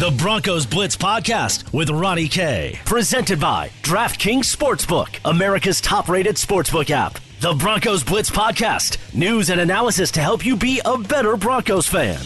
[0.00, 2.80] The Broncos Blitz Podcast with Ronnie K.
[2.86, 7.18] Presented by DraftKings Sportsbook, America's top rated sportsbook app.
[7.40, 8.96] The Broncos Blitz Podcast.
[9.14, 12.18] News and analysis to help you be a better Broncos fan.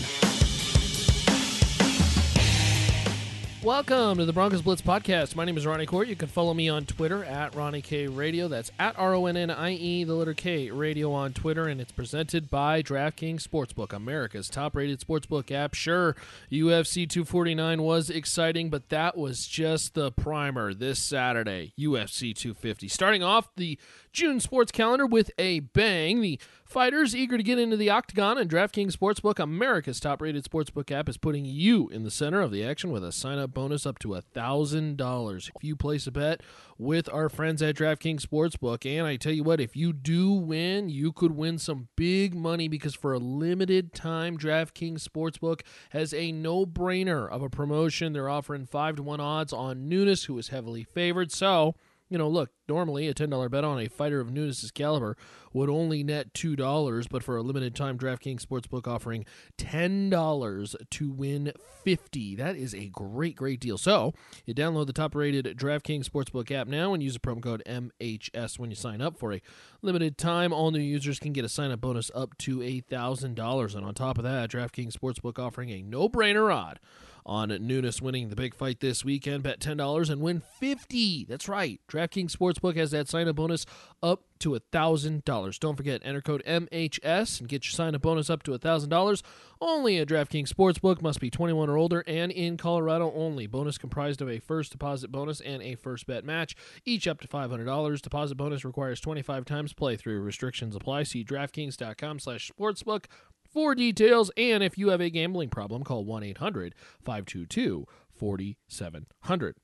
[3.65, 5.37] Welcome to the Broncos Blitz podcast.
[5.37, 6.07] My name is Ronnie Court.
[6.07, 8.47] You can follow me on Twitter at Ronnie K Radio.
[8.47, 11.81] That's at R O N N I E, the letter K Radio on Twitter, and
[11.81, 15.73] it's presented by DraftKings Sportsbook, America's top-rated sportsbook app.
[15.73, 16.15] Sure,
[16.53, 20.75] UFC 249 was exciting, but that was just the primer.
[20.75, 23.79] This Saturday, UFC 250, starting off the
[24.13, 26.21] June sports calendar with a bang.
[26.21, 31.09] The fighters eager to get into the octagon, and DraftKings Sportsbook, America's top-rated sportsbook app,
[31.09, 34.09] is putting you in the center of the action with a sign-up bonus up to
[34.09, 36.41] $1,000 if you place a bet
[36.79, 38.85] with our friends at DraftKings Sportsbook.
[38.85, 42.69] And I tell you what, if you do win, you could win some big money
[42.69, 48.13] because for a limited time, DraftKings Sportsbook has a no-brainer of a promotion.
[48.13, 51.31] They're offering 5 to 1 odds on Nunes, who is heavily favored.
[51.31, 51.75] So,
[52.15, 55.17] you know, look, normally a $10 bet on a fighter of Nunes' caliber
[55.53, 59.25] would only net $2, but for a limited time, DraftKings Sportsbook offering
[59.59, 63.77] $10 to win 50 That is a great, great deal.
[63.77, 64.15] So,
[64.47, 68.61] you download the top rated DraftKings Sportsbook app now and use the promo code MHS
[68.61, 69.43] when you sign up for a
[69.83, 70.53] limited time.
[70.53, 73.75] All new users can get a sign up bonus up to $1,000.
[73.75, 76.79] And on top of that, DraftKings Sportsbook offering a no brainer odd
[77.27, 79.43] on Nunes winning the big fight this weekend.
[79.43, 81.81] Bet $10 and win 50 That's right.
[81.89, 83.65] DraftKings Sportsbook has that sign up bonus
[84.03, 85.59] up to $1,000.
[85.59, 89.23] Don't forget, enter code MHS and get your sign up bonus up to $1,000.
[89.61, 91.01] Only at DraftKings Sportsbook.
[91.01, 93.47] Must be 21 or older and in Colorado only.
[93.47, 97.29] Bonus comprised of a first deposit bonus and a first bet match, each up to
[97.29, 98.03] $500.
[98.03, 100.23] Deposit bonus requires 25 times playthrough.
[100.23, 101.05] Restrictions apply.
[101.05, 103.07] See DraftKings.com slash sportsbook
[103.55, 104.31] for details.
[104.37, 109.57] And if you have a gambling problem, call 1 800 522 4700.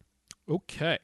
[0.48, 0.98] Okay.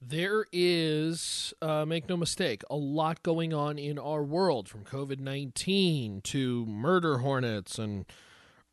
[0.00, 5.18] There is, uh, make no mistake, a lot going on in our world from COVID
[5.18, 8.04] 19 to murder hornets and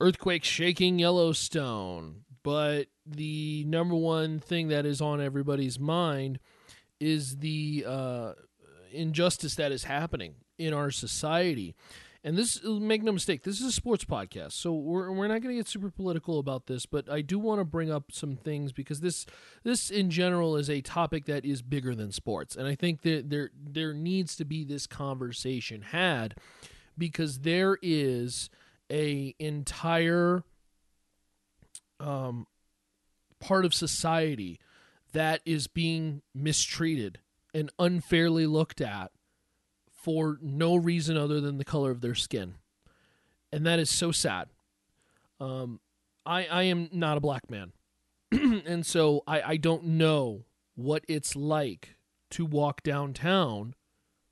[0.02, 2.26] earthquakes shaking Yellowstone.
[2.44, 6.40] But the number one thing that is on everybody's mind
[7.00, 8.34] is the uh,
[8.92, 11.76] injustice that is happening in our society
[12.24, 15.56] and this make no mistake this is a sports podcast so we're, we're not going
[15.56, 18.72] to get super political about this but i do want to bring up some things
[18.72, 19.26] because this
[19.64, 23.30] this in general is a topic that is bigger than sports and i think that
[23.30, 26.36] there there needs to be this conversation had
[26.98, 28.50] because there is
[28.92, 30.44] a entire
[32.00, 32.46] um,
[33.40, 34.60] part of society
[35.14, 37.20] that is being mistreated
[37.54, 39.12] and unfairly looked at
[40.02, 42.56] for no reason other than the color of their skin.
[43.52, 44.50] And that is so sad.
[45.40, 45.80] Um,
[46.26, 47.74] I, I am not a black man.
[48.32, 50.46] and so I, I don't know
[50.76, 51.96] what it's like
[52.32, 53.76] to walk downtown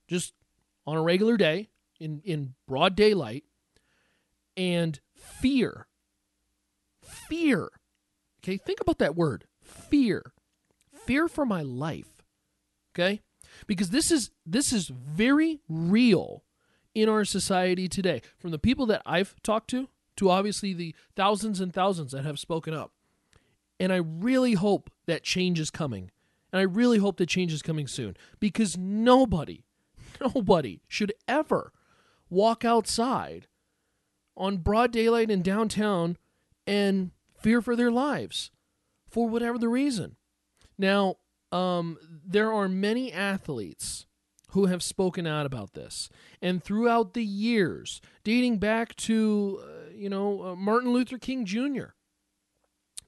[0.08, 0.34] just
[0.88, 1.70] on a regular day
[2.00, 3.44] in, in broad daylight
[4.56, 5.88] and fear.
[7.04, 7.70] Fear.
[8.42, 10.34] Okay, think about that word fear.
[11.06, 12.24] Fear for my life.
[12.94, 13.22] Okay?
[13.68, 16.44] Because this is this is very real
[16.96, 21.60] in our society today from the people that I've talked to to obviously the thousands
[21.62, 22.92] and thousands that have spoken up.
[23.80, 26.12] And I really hope that change is coming.
[26.52, 29.64] And I really hope that change is coming soon because nobody,
[30.22, 31.72] nobody should ever
[32.30, 33.48] walk outside
[34.36, 36.18] on broad daylight in downtown
[36.68, 38.52] and fear for their lives
[39.10, 40.16] for whatever the reason.
[40.78, 41.18] Now,
[41.52, 44.06] um, there are many athletes
[44.52, 46.10] who have spoken out about this.
[46.42, 51.94] And throughout the years, dating back to, uh, you know, uh, Martin Luther King Jr.,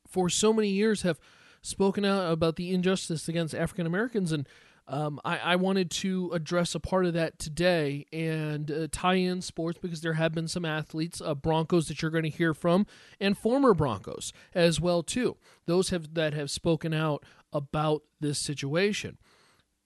[0.07, 1.19] for so many years have
[1.62, 4.31] spoken out about the injustice against African Americans.
[4.31, 4.47] And
[4.88, 9.41] um, I, I, wanted to address a part of that today and uh, tie in
[9.41, 12.85] sports because there have been some athletes, uh, Broncos that you're going to hear from,
[13.19, 15.38] and former Broncos as well too.
[15.65, 19.18] Those have that have spoken out about this situation.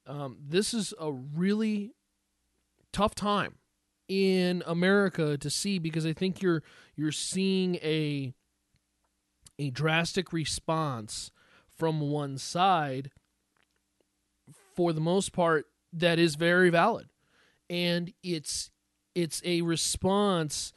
[0.07, 1.91] Um, this is a really
[2.91, 3.56] tough time
[4.07, 6.62] in America to see because I think you're
[6.95, 8.33] you're seeing a
[9.57, 11.31] a drastic response
[11.75, 13.09] from one side
[14.75, 17.07] for the most part that is very valid
[17.69, 18.69] and it's
[19.15, 20.73] it's a response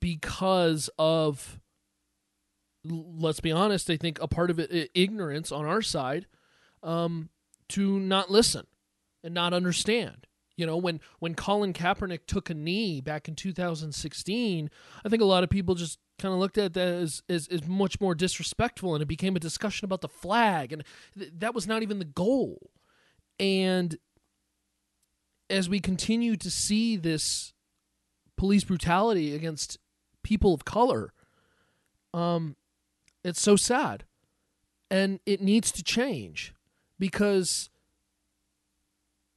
[0.00, 1.60] because of
[2.88, 6.26] let's be honest i think a part of it ignorance on our side
[6.82, 7.30] um,
[7.68, 8.66] to not listen
[9.24, 14.70] and not understand you know when when colin kaepernick took a knee back in 2016
[15.04, 17.66] i think a lot of people just kind of looked at that as, as, as
[17.66, 20.84] much more disrespectful, and it became a discussion about the flag, and
[21.16, 22.70] th- that was not even the goal.
[23.38, 23.96] And
[25.50, 27.52] as we continue to see this
[28.36, 29.78] police brutality against
[30.22, 31.12] people of color,
[32.14, 32.56] um,
[33.26, 34.04] it's so sad,
[34.90, 36.54] and it needs to change
[36.98, 37.70] because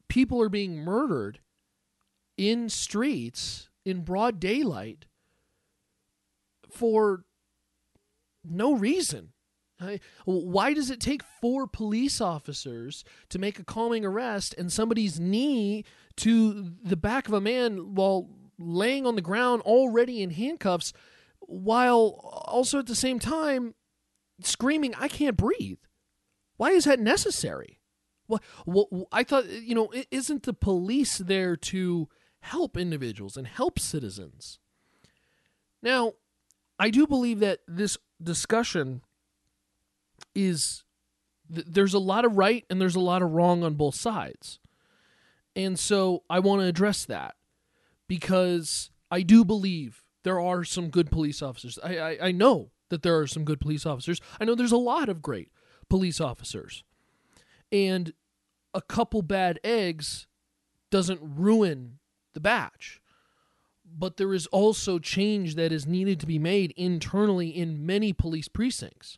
[0.08, 1.40] people are being murdered
[2.38, 5.06] in streets in broad daylight
[6.70, 7.24] for
[8.44, 9.34] no reason.
[10.26, 15.86] Why does it take four police officers to make a calming arrest and somebody's knee
[16.18, 20.92] to the back of a man while laying on the ground already in handcuffs,
[21.40, 23.74] while also at the same time
[24.42, 25.80] screaming, I can't breathe?
[26.58, 27.80] Why is that necessary?
[28.28, 32.10] Well, well, I thought, you know, isn't the police there to
[32.42, 34.60] help individuals and help citizens?
[35.82, 36.14] Now,
[36.78, 39.02] I do believe that this discussion
[40.36, 40.84] is
[41.54, 44.60] th- there's a lot of right and there's a lot of wrong on both sides.
[45.56, 47.36] And so I want to address that
[48.08, 51.80] because I do believe there are some good police officers.
[51.84, 54.20] I, I, I know that there are some good police officers.
[54.40, 55.52] I know there's a lot of great
[55.90, 56.84] police officers.
[57.72, 58.14] And
[58.74, 60.28] a couple bad eggs
[60.92, 62.00] doesn't ruin
[62.34, 63.02] the batch
[63.98, 68.48] but there is also change that is needed to be made internally in many police
[68.48, 69.18] precincts.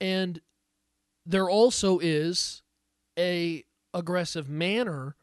[0.00, 0.40] And
[1.24, 2.62] there also is
[3.18, 5.16] a aggressive manner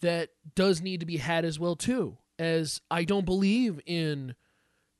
[0.00, 4.34] that does need to be had as well too as I don't believe in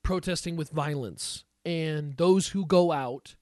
[0.02, 3.36] protesting with violence and those who go out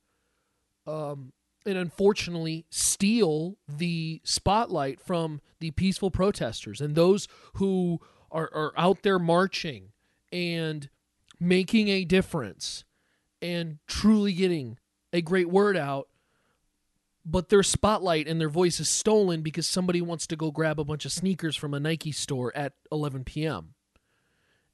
[0.86, 1.32] um,
[1.66, 8.00] and unfortunately steal the spotlight from the peaceful protesters and those who
[8.30, 9.90] are, are out there marching
[10.32, 10.88] and
[11.40, 12.84] making a difference
[13.40, 14.78] and truly getting
[15.12, 16.08] a great word out
[17.30, 20.84] but their spotlight and their voice is stolen because somebody wants to go grab a
[20.84, 23.74] bunch of sneakers from a Nike store at 11 p.m.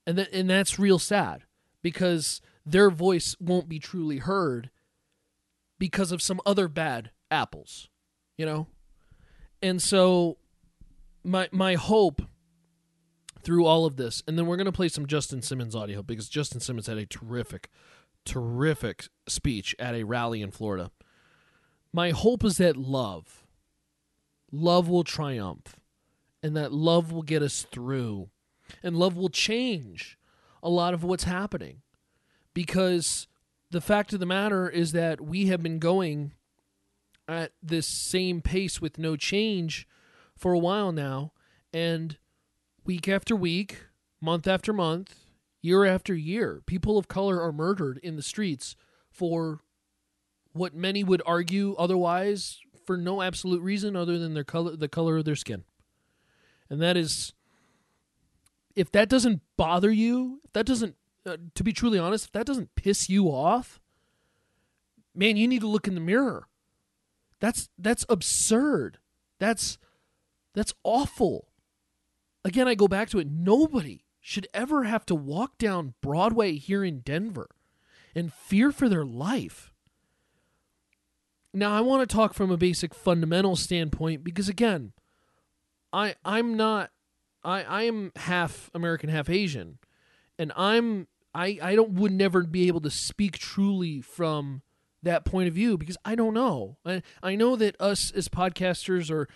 [0.06, 1.42] And that and that's real sad
[1.82, 4.70] because their voice won't be truly heard
[5.78, 7.88] because of some other bad apples,
[8.36, 8.68] you know?
[9.62, 10.38] And so
[11.22, 12.22] my my hope
[13.44, 14.22] through all of this.
[14.26, 17.68] And then we're to play some Justin Simmons audio because Justin Simmons had a terrific,
[18.24, 20.90] terrific speech at a rally in Florida.
[21.92, 23.44] My hope is that love,
[24.50, 25.76] love will triumph
[26.42, 28.30] and that love will get us through
[28.82, 30.18] and love will change
[30.62, 31.82] a lot of what's happening
[32.54, 33.26] because
[33.70, 36.32] the fact of the matter is that we have been going
[37.28, 39.88] at this same pace with no change
[40.36, 41.32] for a while now
[41.72, 42.18] and
[42.84, 43.86] week after week,
[44.20, 45.16] month after month,
[45.60, 48.76] year after year, people of color are murdered in the streets
[49.10, 49.60] for
[50.52, 55.16] what many would argue otherwise for no absolute reason other than their color the color
[55.16, 55.64] of their skin.
[56.68, 57.32] And that is
[58.76, 62.46] if that doesn't bother you, if that doesn't uh, to be truly honest, if that
[62.46, 63.80] doesn't piss you off,
[65.14, 66.48] man, you need to look in the mirror.
[67.40, 68.98] That's that's absurd.
[69.38, 69.78] That's
[70.54, 71.48] that's awful
[72.44, 73.28] again, I go back to it.
[73.30, 77.48] Nobody should ever have to walk down Broadway here in Denver
[78.14, 79.72] and fear for their life.
[81.52, 84.92] Now, I want to talk from a basic fundamental standpoint because, again,
[85.92, 86.90] I I'm not
[87.44, 89.78] I I am half American, half Asian,
[90.38, 94.62] and I'm I I don't would never be able to speak truly from
[95.02, 96.76] that point of view because I don't know.
[96.84, 99.28] I I know that us as podcasters or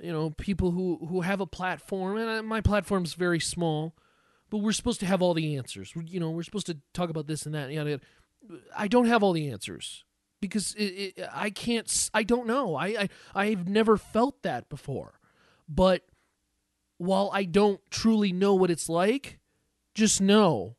[0.00, 3.94] you know people who who have a platform and my platform's very small
[4.50, 5.92] but we're supposed to have all the answers.
[5.96, 8.00] You know we're supposed to talk about this and that
[8.76, 10.04] i don't have all the answers
[10.40, 12.76] because it, it, i can't i don't know.
[12.76, 15.18] I, I i've never felt that before.
[15.68, 16.02] But
[16.98, 19.38] while i don't truly know what it's like
[19.94, 20.76] just know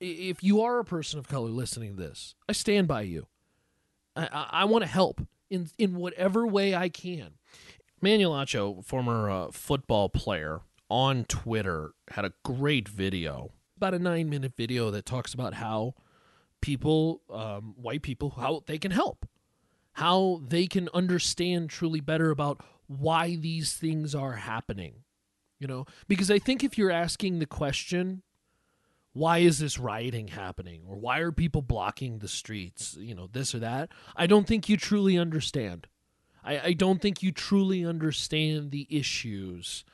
[0.00, 3.26] if you are a person of color listening to this i stand by you
[4.16, 7.34] i i, I want to help in in whatever way i can
[8.02, 14.28] Emmanuel Acho, former uh, football player, on Twitter had a great video, about a nine
[14.28, 15.94] minute video that talks about how
[16.60, 19.26] people, um, white people, how they can help,
[19.92, 25.04] how they can understand truly better about why these things are happening.
[25.58, 28.22] You know, because I think if you're asking the question,
[29.12, 33.54] why is this rioting happening or why are people blocking the streets, you know, this
[33.54, 35.88] or that, I don't think you truly understand.
[36.44, 39.84] I, I don't think you truly understand the issues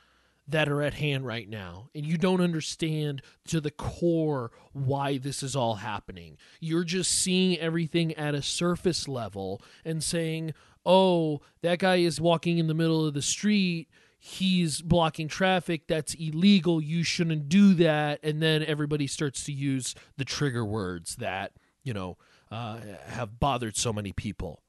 [0.49, 5.43] that are at hand right now and you don't understand to the core why this
[5.43, 6.37] is all happening.
[6.61, 10.55] You're just seeing everything at a surface level and saying,
[10.85, 13.89] "Oh, that guy is walking in the middle of the street."
[14.29, 15.87] He's blocking traffic.
[15.87, 16.83] That's illegal.
[16.83, 18.19] You shouldn't do that.
[18.25, 21.53] And then everybody starts to use the trigger words that,
[21.85, 22.19] you know,
[22.51, 24.65] uh, have bothered so many people.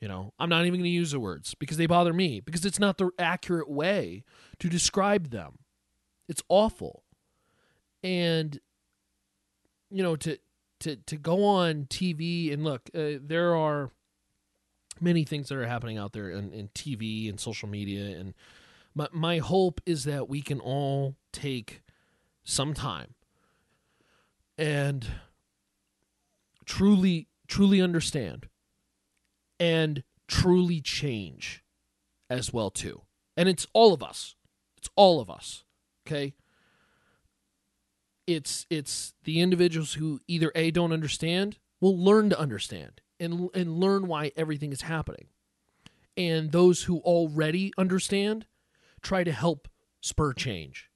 [0.00, 2.64] You know, I'm not even going to use the words because they bother me because
[2.64, 4.22] it's not the accurate way
[4.60, 5.58] to describe them.
[6.28, 7.02] It's awful.
[8.04, 8.60] And
[9.90, 10.38] you know, to
[10.80, 13.90] to to go on TV and look, uh, there are
[15.00, 18.34] many things that are happening out there in, in TV and social media and
[18.94, 21.82] my my hope is that we can all take
[22.44, 23.14] some time
[24.58, 25.06] and
[26.64, 28.48] truly truly understand
[29.58, 31.64] and truly change
[32.28, 33.02] as well too.
[33.36, 34.36] And it's all of us.
[34.76, 35.64] It's all of us.
[36.06, 36.34] Okay?
[38.26, 43.78] It's it's the individuals who either A don't understand, will learn to understand and and
[43.78, 45.26] learn why everything is happening.
[46.16, 48.46] And those who already understand
[49.02, 49.68] try to help
[50.00, 50.90] spur change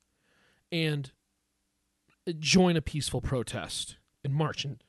[0.72, 1.12] and
[2.38, 4.82] join a peaceful protest and march and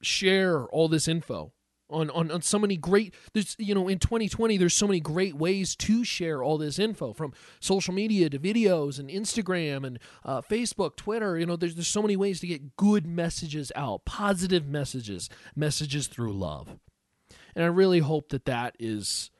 [0.00, 1.52] share all this info
[1.90, 5.34] on, on, on so many great there's you know in 2020 there's so many great
[5.34, 10.40] ways to share all this info from social media to videos and instagram and uh,
[10.42, 14.66] facebook twitter you know there's, there's so many ways to get good messages out positive
[14.66, 16.78] messages messages through love.
[17.54, 19.30] And i really hope that that is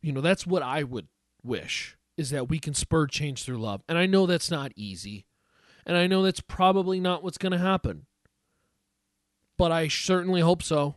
[0.00, 1.06] you know that's what i would
[1.44, 5.26] wish is that we can spur change through love and i know that's not easy
[5.86, 8.06] and i know that's probably not what's going to happen
[9.56, 10.96] but I certainly hope so.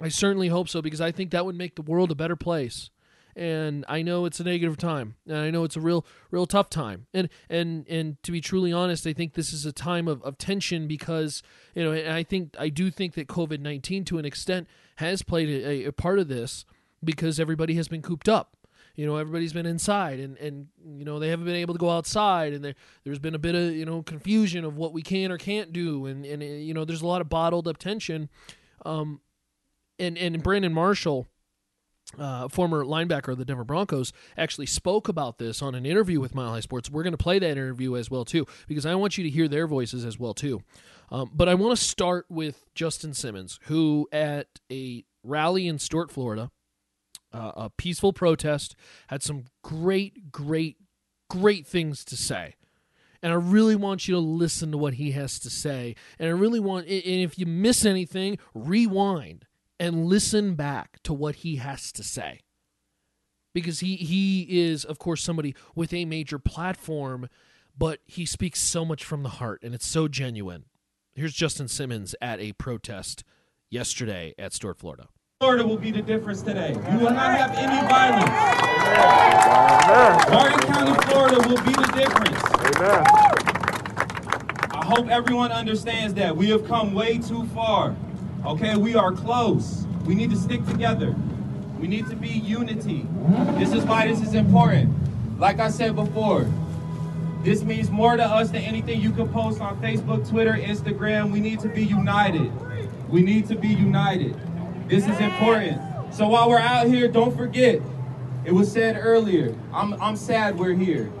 [0.00, 2.90] I certainly hope so because I think that would make the world a better place.
[3.34, 6.70] And I know it's a negative time, and I know it's a real, real tough
[6.70, 7.06] time.
[7.12, 10.38] And and and to be truly honest, I think this is a time of, of
[10.38, 11.42] tension because
[11.74, 15.20] you know, and I think I do think that COVID nineteen to an extent has
[15.20, 16.64] played a, a part of this
[17.04, 18.55] because everybody has been cooped up
[18.96, 20.66] you know everybody's been inside and and
[20.98, 22.74] you know they haven't been able to go outside and there
[23.04, 26.06] there's been a bit of you know confusion of what we can or can't do
[26.06, 28.28] and and you know there's a lot of bottled up tension
[28.84, 29.20] um
[29.98, 31.26] and and Brandon Marshall
[32.18, 36.34] uh, former linebacker of the Denver Broncos, actually spoke about this on an interview with
[36.34, 36.90] Mile High Sports.
[36.90, 39.48] We're going to play that interview as well too, because I want you to hear
[39.48, 40.62] their voices as well too.
[41.10, 46.10] Um, but I want to start with Justin Simmons, who at a rally in Stuart,
[46.10, 46.50] Florida,
[47.36, 48.74] uh, a peaceful protest,
[49.08, 50.76] had some great, great,
[51.28, 52.54] great things to say.
[53.22, 55.96] And I really want you to listen to what he has to say.
[56.18, 59.46] And I really want, and if you miss anything, rewind
[59.78, 62.40] and listen back to what he has to say.
[63.52, 67.28] Because he, he is, of course, somebody with a major platform,
[67.76, 70.64] but he speaks so much from the heart and it's so genuine.
[71.14, 73.24] Here's Justin Simmons at a protest
[73.70, 75.08] yesterday at Stuart, Florida.
[75.40, 76.70] Florida will be the difference today.
[76.90, 78.30] You will not have any violence.
[80.30, 82.42] Martin County, Florida will be the difference.
[84.72, 86.34] I hope everyone understands that.
[86.34, 87.94] We have come way too far.
[88.46, 89.84] Okay, we are close.
[90.06, 91.14] We need to stick together.
[91.78, 93.06] We need to be unity.
[93.58, 94.90] This is why this is important.
[95.38, 96.50] Like I said before,
[97.42, 101.30] this means more to us than anything you can post on Facebook, Twitter, Instagram.
[101.30, 102.50] We need to be united.
[103.10, 104.34] We need to be united.
[104.88, 105.82] This is important.
[106.14, 107.80] So while we're out here, don't forget,
[108.44, 111.12] it was said earlier, I'm, I'm sad we're here.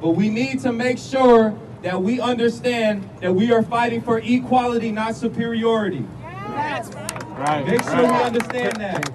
[0.00, 4.92] But we need to make sure that we understand that we are fighting for equality,
[4.92, 6.06] not superiority.
[6.22, 7.64] Right.
[7.66, 8.02] Make sure right.
[8.02, 9.10] we understand that.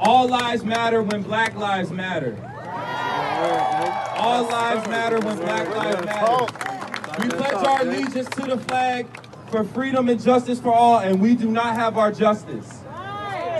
[0.00, 2.36] All lives matter when black lives matter.
[4.16, 7.22] All lives matter when black lives matter.
[7.22, 9.06] We pledge our allegiance to the flag
[9.50, 12.81] for freedom and justice for all, and we do not have our justice.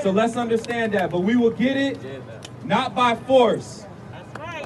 [0.02, 1.11] So let's understand that.
[1.11, 1.99] But we will get it
[2.64, 3.87] not by force.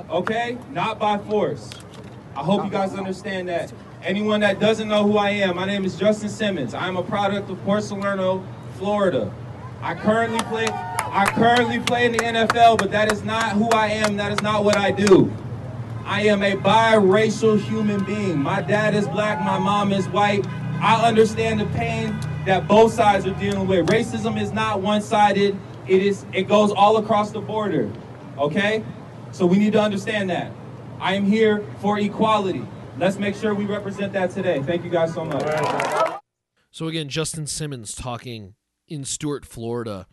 [0.09, 0.57] Okay?
[0.71, 1.71] Not by force.
[2.35, 3.73] I hope you guys understand that.
[4.03, 6.75] Anyone that doesn't know who I am, my name is Justin Simmons.
[6.75, 8.47] I'm a product of Port Salerno,
[8.79, 9.33] Florida.
[9.83, 13.87] I currently play I currently play in the NFL, but that is not who I
[13.87, 14.17] am.
[14.17, 15.33] That is not what I do.
[16.05, 18.39] I am a biracial human being.
[18.39, 20.47] My dad is black, my mom is white.
[20.81, 23.87] I understand the pain that both sides are dealing with.
[23.87, 25.59] Racism is not one-sided.
[25.87, 27.91] It is it goes all across the border.
[28.39, 28.85] Okay?
[29.33, 30.53] So we need to understand that.
[30.99, 32.67] I am here for equality.
[32.99, 34.63] Let's make sure we represent that today.
[34.63, 35.43] Thank you guys so much.
[36.71, 38.55] So again, Justin Simmons talking
[38.89, 40.07] in Stuart, Florida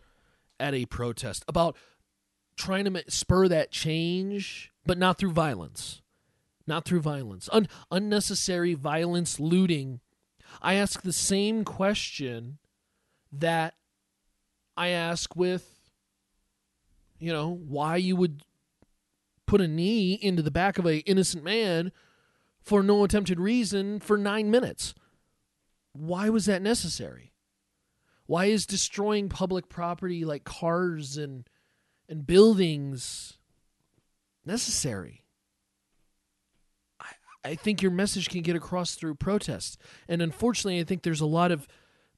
[0.60, 1.76] at a protest about
[2.56, 6.02] trying to spur that change, but not through violence.
[6.66, 7.48] Not through violence.
[7.52, 10.00] Un- unnecessary violence, looting.
[10.62, 12.58] I ask the same question
[13.32, 13.74] that
[14.76, 15.68] I ask with,
[17.18, 18.42] you know, why you would
[19.46, 21.92] put a knee into the back of a innocent man
[22.60, 24.94] for no attempted reason for nine minutes.
[25.92, 27.32] Why was that necessary?
[28.26, 31.48] Why is destroying public property like cars and
[32.08, 33.38] and buildings
[34.44, 35.23] necessary?
[37.44, 39.78] I, think your message can get across through protest.
[40.08, 41.68] And unfortunately, I think there's a lot of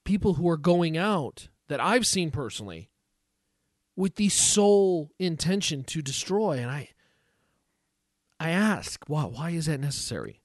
[0.04, 2.90] people who are going out that I've seen personally
[3.96, 6.58] with the sole intention to destroy.
[6.58, 6.90] And I
[8.38, 10.42] I ask, why why is that necessary?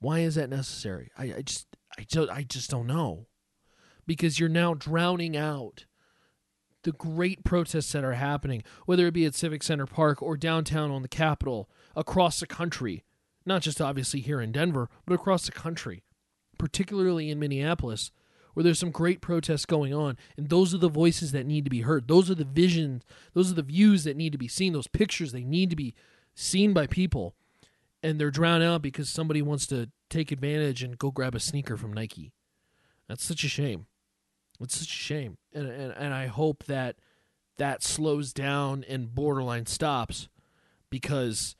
[0.00, 1.10] Why is that necessary?
[1.16, 1.66] I, I just
[1.98, 3.26] I just I just don't know.
[4.06, 5.86] Because you're now drowning out
[6.82, 10.90] the great protests that are happening, whether it be at Civic Center Park or downtown
[10.90, 13.02] on the Capitol, across the country,
[13.46, 16.02] not just obviously here in Denver, but across the country,
[16.58, 18.10] particularly in Minneapolis,
[18.54, 20.16] where there's some great protests going on.
[20.36, 22.08] And those are the voices that need to be heard.
[22.08, 23.02] Those are the visions,
[23.34, 25.94] those are the views that need to be seen, those pictures they need to be
[26.34, 27.34] seen by people,
[28.02, 31.76] and they're drowned out because somebody wants to take advantage and go grab a sneaker
[31.76, 32.32] from Nike.
[33.08, 33.86] That's such a shame.
[34.60, 36.96] It's such a shame, and and, and I hope that
[37.56, 40.28] that slows down and borderline stops
[40.90, 41.56] because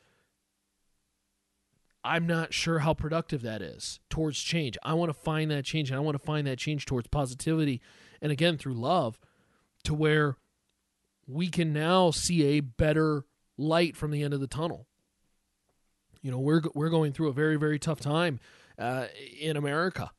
[2.04, 4.76] I'm not sure how productive that is towards change.
[4.82, 7.80] I want to find that change, and I want to find that change towards positivity,
[8.20, 9.18] and again through love,
[9.84, 10.36] to where
[11.26, 13.24] we can now see a better
[13.56, 14.86] light from the end of the tunnel.
[16.20, 18.38] You know, we're we're going through a very very tough time
[18.78, 19.06] uh,
[19.40, 20.10] in America,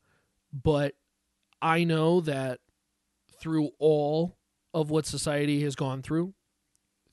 [0.52, 0.94] but
[1.62, 2.60] I know that
[3.40, 4.36] through all
[4.74, 6.34] of what society has gone through,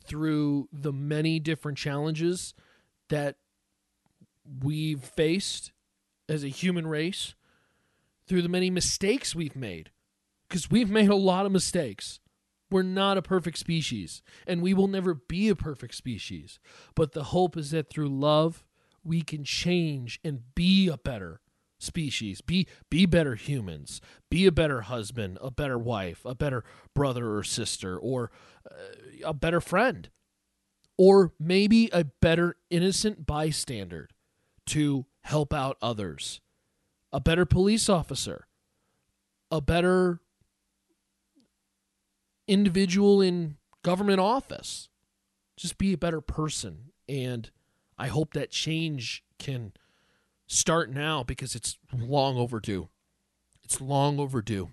[0.04, 2.54] through the many different challenges
[3.10, 3.36] that
[4.62, 5.72] we've faced
[6.30, 7.36] as a human race,
[8.26, 9.92] through the many mistakes we've made,
[10.48, 12.20] because we've made a lot of mistakes.
[12.72, 16.60] We're not a perfect species, and we will never be a perfect species.
[16.96, 18.64] But the hope is that through love,
[19.04, 21.42] we can change and be a better
[21.78, 22.42] species.
[22.42, 24.02] Be be better humans.
[24.32, 26.64] Be a better husband a better wife a better
[26.96, 28.32] brother or sister or
[28.70, 28.76] uh,
[29.26, 30.10] a better friend.
[30.98, 34.08] Or maybe a better innocent bystander
[34.68, 36.42] to help out others
[37.12, 38.48] a better police officer
[39.54, 40.20] a better
[42.48, 44.90] individual in government office.
[45.56, 46.92] Just be a better person.
[47.08, 47.52] And
[47.96, 49.74] I hope that change can
[50.48, 52.90] start now because it's long overdue.
[53.64, 54.70] It's long overdue.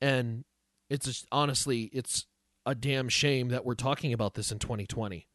[0.00, 0.44] And
[0.88, 2.26] it's just, honestly, it's
[2.64, 5.26] a damn shame that we're talking about this in 2020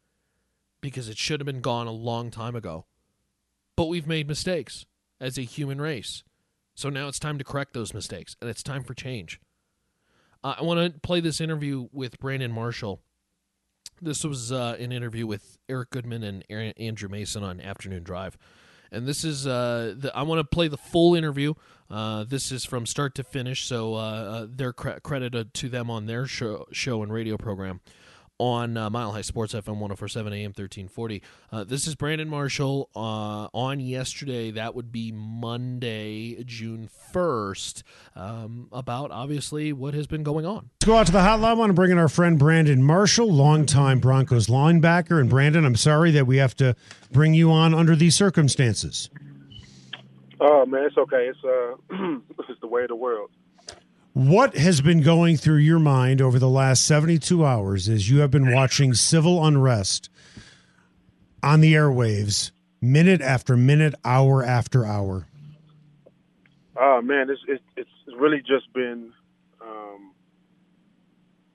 [0.80, 2.86] because it should have been gone a long time ago.
[3.76, 4.86] But we've made mistakes
[5.20, 6.24] as a human race.
[6.76, 9.40] So now it's time to correct those mistakes and it's time for change.
[10.44, 13.02] Uh, I want to play this interview with Brandon Marshall.
[14.02, 18.38] This was uh, an interview with Eric Goodman and Aaron, Andrew Mason on Afternoon Drive.
[18.92, 21.54] And this is, uh, the, I want to play the full interview.
[21.90, 25.90] Uh, this is from start to finish, so uh, uh, they're cre- credited to them
[25.90, 27.82] on their show, show and radio program
[28.38, 31.22] on uh, Mile High Sports FM 1047 AM 1340.
[31.52, 34.52] Uh, this is Brandon Marshall uh, on yesterday.
[34.52, 37.84] That would be Monday, June 1st,
[38.16, 40.70] um, about obviously what has been going on.
[40.76, 41.46] Let's go out to the hotline.
[41.46, 45.20] I want to bring in our friend Brandon Marshall, longtime Broncos linebacker.
[45.20, 46.76] And Brandon, I'm sorry that we have to
[47.12, 49.10] bring you on under these circumstances.
[50.42, 51.30] Oh, man, it's okay.
[51.30, 52.18] It's, uh,
[52.50, 53.32] it's the way of the world.
[54.16, 58.32] What has been going through your mind over the last 72 hours as you have
[58.32, 60.10] been watching civil unrest
[61.44, 62.52] on the airwaves,
[62.82, 65.28] minute after minute, hour after hour?
[66.78, 69.12] Oh man, it's it's, it's really just been,
[69.60, 70.14] um,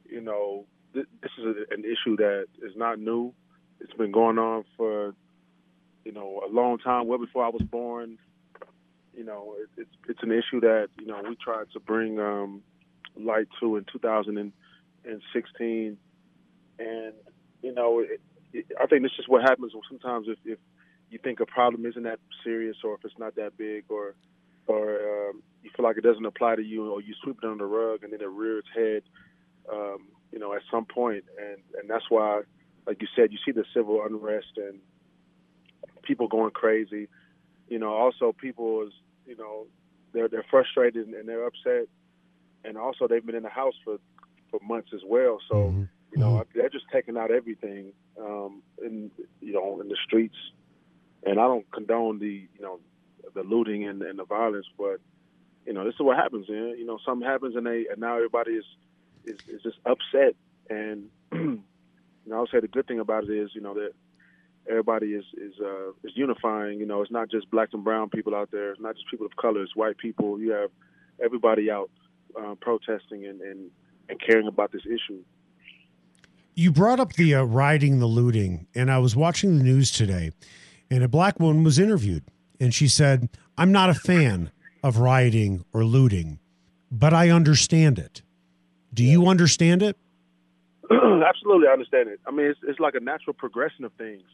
[0.07, 3.33] you know, th- this is an issue that is not new.
[3.81, 5.14] It's been going on for,
[6.05, 8.18] you know, a long time, well before I was born
[9.20, 12.62] you know, it, it's it's an issue that you know we tried to bring um,
[13.18, 15.98] light to in 2016,
[16.78, 17.12] and
[17.61, 18.18] you know, it,
[18.54, 20.59] it, I think this is what happens sometimes if, if
[21.11, 24.14] you think a problem isn't that serious or if it's not that big or
[24.66, 27.64] or um, you feel like it doesn't apply to you or you sweep it under
[27.64, 29.02] the rug and then it rears its head,
[29.70, 32.40] um, you know, at some point, and and that's why,
[32.87, 34.78] like you said, you see the civil unrest and
[36.04, 37.09] people going crazy.
[37.68, 38.94] You know, also people is,
[39.31, 39.69] you know,
[40.12, 41.87] they're they're frustrated and they're upset,
[42.64, 43.99] and also they've been in the house for
[44.51, 45.38] for months as well.
[45.49, 45.85] So, mm-hmm.
[46.12, 46.59] You know, mm-hmm.
[46.59, 50.35] they're just taking out everything um, in you know in the streets,
[51.23, 52.81] and I don't condone the you know
[53.33, 54.99] the looting and, and the violence, but
[55.64, 56.49] you know this is what happens.
[56.49, 56.75] Man.
[56.77, 58.64] You know, something happens and they and now everybody is
[59.25, 60.35] is, is just upset.
[60.69, 61.62] And you
[62.27, 63.93] know, I'll say the good thing about it is you know that
[64.70, 66.78] everybody is is uh, is unifying.
[66.78, 68.72] You know, it's not just black and brown people out there.
[68.72, 69.62] It's not just people of color.
[69.62, 70.40] It's white people.
[70.40, 70.70] You have
[71.22, 71.90] everybody out
[72.38, 73.70] uh, protesting and, and
[74.09, 75.22] and caring about this issue.
[76.54, 80.33] You brought up the uh, rioting, the looting, and I was watching the news today,
[80.90, 82.24] and a black woman was interviewed,
[82.61, 83.28] and she said,
[83.59, 84.50] "I'm not a fan
[84.83, 86.38] of rioting or looting,
[86.90, 88.22] but I understand it."
[88.92, 89.12] Do yeah.
[89.12, 89.96] you understand it?
[90.90, 92.20] Absolutely, I understand it.
[92.26, 94.24] I mean, it's, it's like a natural progression of things.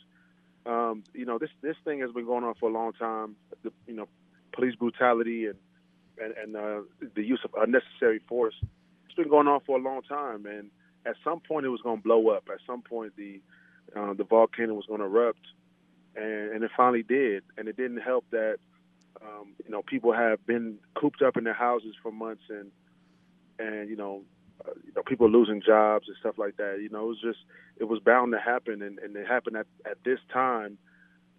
[0.66, 3.36] Um, you know, this this thing has been going on for a long time.
[3.62, 4.08] The, you know,
[4.52, 5.56] police brutality and
[6.18, 6.80] and, and uh,
[7.14, 8.54] the use of unnecessary force.
[9.04, 10.70] It's been going on for a long time, and
[11.04, 12.48] at some point it was going to blow up.
[12.50, 13.40] At some point the
[13.94, 15.46] uh, the volcano was going to erupt,
[16.16, 17.44] and, and it finally did.
[17.56, 18.56] And it didn't help that
[19.22, 22.70] um, you know people have been cooped up in their houses for months, and
[23.58, 24.22] and you know
[24.64, 26.78] uh, you know, people losing jobs and stuff like that.
[26.80, 27.38] You know, it was just
[27.76, 30.78] it was bound to happen, and, and it happened at at this time,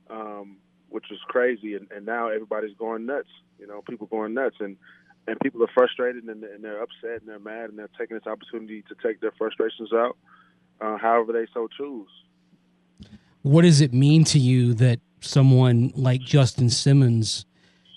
[0.10, 0.58] um,
[0.90, 1.76] which was crazy.
[1.76, 3.30] And, and now everybody's going nuts.
[3.60, 4.78] You know, people going nuts, and
[5.28, 8.26] and people are frustrated and, and they're upset and they're mad and they're taking this
[8.26, 10.18] opportunity to take their frustrations out,
[10.80, 12.08] uh, however they so choose.
[13.42, 17.46] What does it mean to you that someone like Justin Simmons,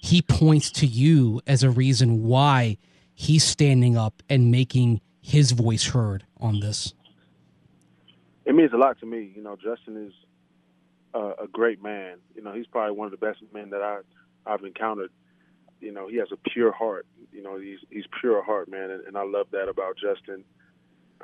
[0.03, 2.79] he points to you as a reason why
[3.15, 6.95] he's standing up and making his voice heard on this?
[8.45, 9.33] It means a lot to me.
[9.35, 10.13] You know, Justin is
[11.15, 12.19] a great man.
[12.35, 13.99] You know, he's probably one of the best men that I
[14.47, 15.11] I've encountered.
[15.81, 17.07] You know, he has a pure heart.
[17.33, 20.45] You know, he's he's pure heart, man, and, and I love that about Justin.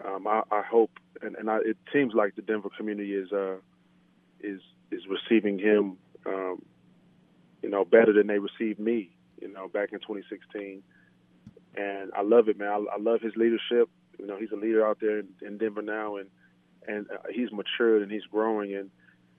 [0.04, 0.90] Um, I, I hope,
[1.22, 3.56] and, and I, it seems like the Denver community is uh,
[4.40, 6.62] is is receiving him, um,
[7.62, 9.10] you know, better than they received me.
[9.40, 10.82] You know, back in 2016
[11.76, 12.68] and I love it, man.
[12.68, 13.88] I, I love his leadership.
[14.18, 16.28] You know, he's a leader out there in, in Denver now, and
[16.88, 18.90] and uh, he's matured and he's growing and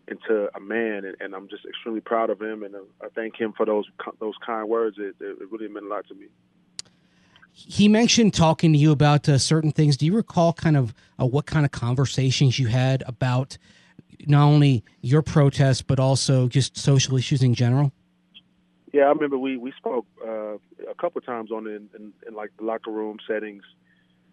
[0.07, 3.35] into a man, and, and I'm just extremely proud of him, and uh, I thank
[3.39, 3.85] him for those
[4.19, 4.97] those kind words.
[4.99, 6.27] It, it really meant a lot to me.
[7.51, 9.97] He mentioned talking to you about uh, certain things.
[9.97, 13.57] Do you recall kind of uh, what kind of conversations you had about
[14.27, 17.91] not only your protest but also just social issues in general?
[18.93, 22.51] Yeah, I remember we we spoke uh, a couple times on in, in, in like
[22.57, 23.63] the locker room settings.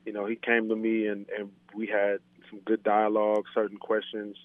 [0.06, 2.18] You know, he came to me and and we had
[2.50, 4.36] some good dialogue, certain questions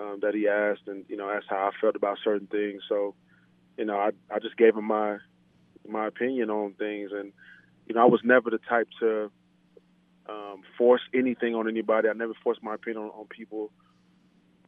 [0.00, 2.82] um, that he asked, and you know, asked how I felt about certain things.
[2.88, 3.14] So,
[3.78, 5.18] you know, I I just gave him my
[5.88, 7.32] my opinion on things, and
[7.86, 9.30] you know, I was never the type to
[10.28, 12.08] um, force anything on anybody.
[12.08, 13.72] I never forced my opinion on, on people.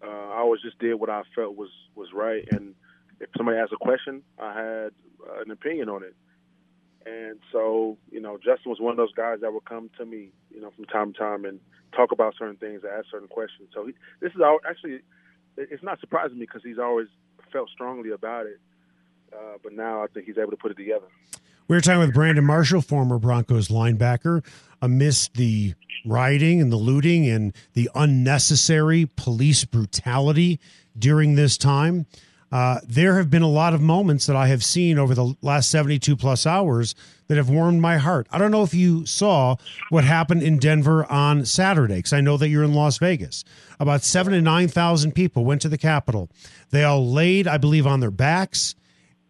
[0.05, 2.75] Uh, I always just did what I felt was was right, and
[3.21, 4.93] if somebody asked a question, I had
[5.29, 6.15] uh, an opinion on it.
[7.07, 10.31] And so, you know, Justin was one of those guys that would come to me,
[10.55, 11.61] you know, from time to time and
[11.97, 13.71] talk about certain things, ask certain questions.
[13.73, 15.01] So he, this is all, actually,
[15.57, 17.09] it's not surprising me because he's always
[17.53, 18.61] felt strongly about it.
[19.33, 21.07] Uh, but now I think he's able to put it together.
[21.67, 24.45] We are talking with Brandon Marshall, former Broncos linebacker,
[24.81, 25.75] amidst the
[26.07, 30.61] rioting and the looting and the unnecessary police brutality
[30.99, 32.07] during this time.
[32.51, 35.71] Uh, there have been a lot of moments that I have seen over the last
[35.71, 36.95] 72 plus hours
[37.27, 38.27] that have warmed my heart.
[38.31, 39.57] I don't know if you saw
[39.91, 43.45] what happened in Denver on Saturday, because I know that you're in Las Vegas.
[43.79, 46.31] About seven to 9,000 people went to the Capitol.
[46.71, 48.75] They all laid, I believe, on their backs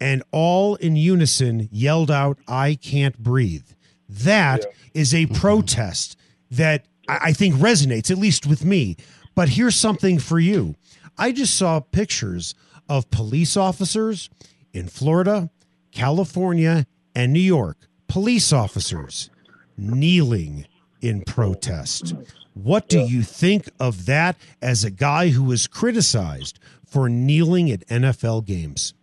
[0.01, 3.67] and all in unison yelled out, I can't breathe.
[4.09, 5.01] That yeah.
[5.01, 6.17] is a protest
[6.51, 8.97] that I think resonates, at least with me.
[9.35, 10.77] But here's something for you.
[11.17, 12.55] I just saw pictures
[12.89, 14.31] of police officers
[14.73, 15.51] in Florida,
[15.93, 19.31] California, and New York, police officers
[19.77, 20.67] kneeling
[21.01, 22.15] in protest.
[22.55, 27.87] What do you think of that as a guy who was criticized for kneeling at
[27.87, 28.95] NFL games?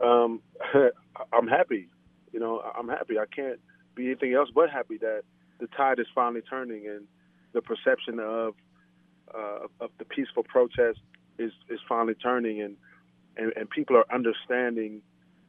[0.00, 0.40] Um,
[1.32, 1.88] I'm happy.
[2.32, 3.18] You know, I'm happy.
[3.18, 3.58] I can't
[3.94, 5.22] be anything else but happy that
[5.60, 7.06] the tide is finally turning and
[7.52, 8.54] the perception of
[9.34, 11.00] uh, of the peaceful protest
[11.38, 12.76] is is finally turning, and
[13.36, 15.02] and, and people are understanding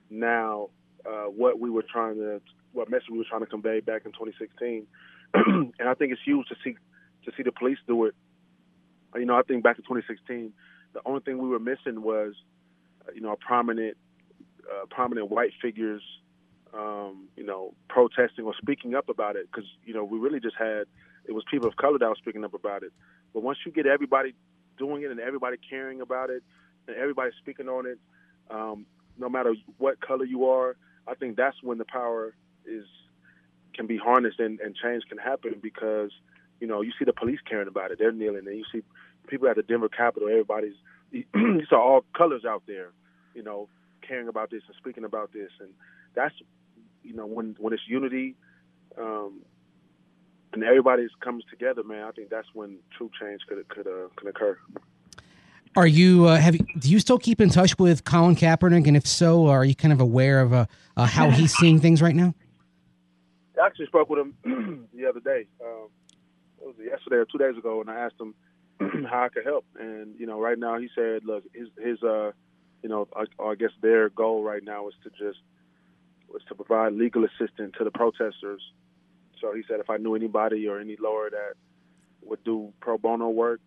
[0.09, 0.69] now
[1.05, 2.41] uh, what we were trying to,
[2.73, 4.87] what message we were trying to convey back in 2016,
[5.33, 6.75] and I think it's huge to see
[7.25, 8.15] to see the police do it.
[9.15, 10.51] You know, I think back in 2016,
[10.93, 12.33] the only thing we were missing was,
[13.07, 13.95] uh, you know, a prominent,
[14.69, 16.01] uh, prominent white figures
[16.75, 20.55] um, you know, protesting or speaking up about it because you know we really just
[20.57, 20.85] had
[21.25, 22.91] it was people of color that were speaking up about it.
[23.33, 24.33] But once you get everybody
[24.77, 26.43] doing it and everybody caring about it
[26.87, 27.99] and everybody speaking on it,
[28.49, 28.85] um,
[29.17, 30.75] no matter what color you are,
[31.07, 32.33] I think that's when the power
[32.65, 32.85] is
[33.73, 36.11] can be harnessed and, and change can happen because
[36.59, 38.81] you know you see the police caring about it, they're kneeling, and you see
[39.27, 40.75] people at the Denver Capitol, everybody's
[41.11, 42.91] you saw all colors out there,
[43.33, 43.67] you know,
[44.01, 45.69] caring about this and speaking about this, and
[46.13, 46.35] that's
[47.03, 48.35] you know when when it's unity.
[48.97, 49.41] Um,
[50.55, 52.03] and everybody comes together, man.
[52.03, 54.57] I think that's when true change could could uh, could occur.
[55.75, 58.95] Are you uh, have you, do you still keep in touch with Colin Kaepernick, and
[58.95, 60.65] if so, are you kind of aware of uh,
[60.95, 62.33] uh, how he's seeing things right now?
[63.61, 65.47] I actually spoke with him the other day.
[65.63, 65.89] Um,
[66.61, 68.33] it was yesterday or two days ago, and I asked him
[69.09, 69.65] how I could help.
[69.79, 72.31] And you know, right now he said, look, his his uh,
[72.81, 75.39] you know, I, I guess their goal right now is to just
[76.31, 78.61] was to provide legal assistance to the protesters.
[79.41, 81.53] So he said, if I knew anybody or any lawyer that
[82.23, 83.61] would do pro bono work,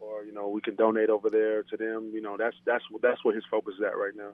[0.00, 2.10] or you know we can donate over there to them.
[2.12, 4.30] You know that's that's that's where his focus is at right now.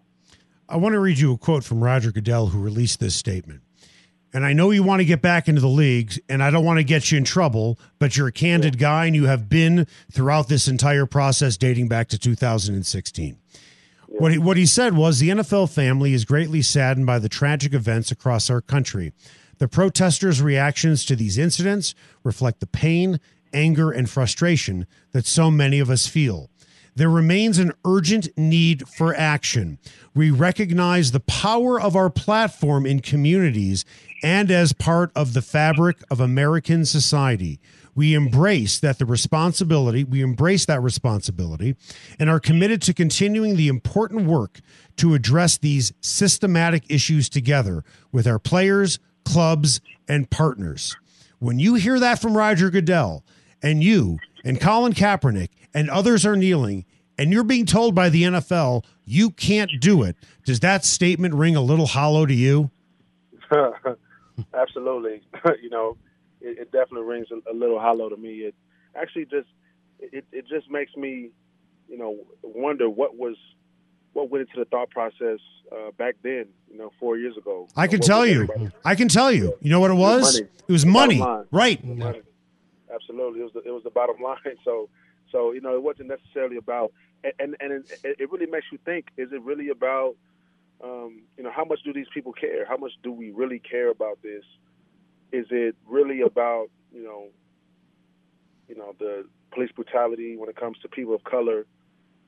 [0.68, 3.62] I want to read you a quote from Roger Goodell, who released this statement.
[4.32, 6.78] And I know you want to get back into the leagues, and I don't want
[6.78, 8.80] to get you in trouble, but you're a candid yeah.
[8.80, 13.38] guy, and you have been throughout this entire process dating back to 2016.
[14.08, 14.18] Yeah.
[14.18, 17.72] What he, what he said was the NFL family is greatly saddened by the tragic
[17.72, 19.12] events across our country.
[19.58, 23.20] The protesters' reactions to these incidents reflect the pain
[23.56, 26.50] anger, and frustration that so many of us feel.
[26.94, 29.78] There remains an urgent need for action.
[30.14, 33.84] We recognize the power of our platform in communities
[34.22, 37.60] and as part of the fabric of American society.
[37.94, 41.76] We embrace that the responsibility, we embrace that responsibility
[42.18, 44.60] and are committed to continuing the important work
[44.96, 50.96] to address these systematic issues together with our players, clubs, and partners.
[51.38, 53.22] When you hear that from Roger Goodell,
[53.62, 56.84] and you and Colin Kaepernick and others are kneeling
[57.18, 61.56] and you're being told by the NFL you can't do it, does that statement ring
[61.56, 62.70] a little hollow to you?
[64.54, 65.22] Absolutely.
[65.62, 65.96] you know,
[66.40, 68.40] it, it definitely rings a, a, little hollow to me.
[68.40, 68.54] It
[68.94, 69.48] actually just
[69.98, 71.30] it, it just makes me,
[71.88, 73.36] you know, wonder what was
[74.16, 75.38] what went into the thought process
[75.70, 77.68] uh, back then, you know, four years ago.
[77.76, 78.48] I can tell you.
[78.84, 79.54] I can tell you.
[79.60, 80.38] You know what it was?
[80.38, 81.16] It was money.
[81.16, 81.46] It was money.
[81.50, 81.84] Right.
[81.84, 82.22] Money
[82.96, 83.40] absolutely.
[83.40, 84.56] It was the, it was the bottom line.
[84.64, 84.88] So
[85.30, 86.92] so you know it wasn't necessarily about
[87.38, 90.16] and and it, it really makes you think: Is it really about
[90.82, 92.64] um, you know how much do these people care?
[92.66, 94.44] How much do we really care about this?
[95.32, 97.28] Is it really about you know
[98.68, 101.66] you know the police brutality when it comes to people of color,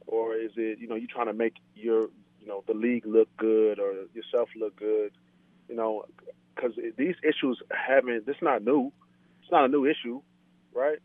[0.09, 2.09] or is it you know you trying to make your
[2.41, 5.13] you know the league look good or yourself look good?
[5.69, 6.05] You know,
[6.55, 8.27] because these issues haven't.
[8.27, 8.93] This not new.
[9.43, 10.21] It's not a new issue
[10.79, 10.99] right?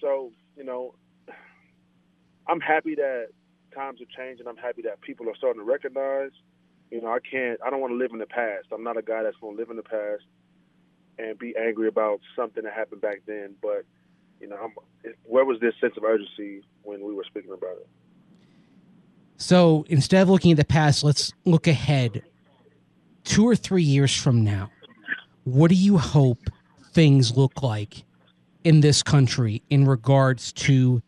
[0.00, 0.94] So, you know,
[2.48, 3.28] I'm happy that
[3.74, 6.32] times have changed and I'm happy that people are starting to recognize.
[6.90, 8.66] You know, I can't, I don't want to live in the past.
[8.72, 10.24] I'm not a guy that's going to live in the past
[11.18, 13.54] and be angry about something that happened back then.
[13.62, 13.84] But,
[14.40, 14.72] you know, I'm,
[15.24, 17.88] where was this sense of urgency when we were speaking about it?
[19.42, 22.22] So instead of looking at the past, let's look ahead
[23.24, 24.70] two or three years from now.
[25.42, 26.38] What do you hope
[26.92, 28.04] things look like
[28.62, 31.02] in this country in regards to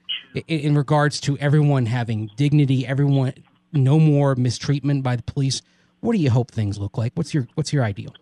[0.49, 3.35] in regards to everyone having dignity, everyone
[3.73, 5.63] no more mistreatment by the police.
[6.01, 7.13] What do you hope things look like?
[7.15, 8.13] What's your what's your ideal?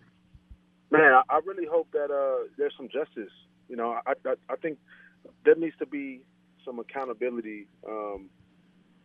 [0.90, 3.33] Man, I, really hope that uh, there's some justice.
[3.66, 4.77] You know, I, I, I think
[5.46, 6.20] there needs to be
[6.66, 8.29] some accountability um,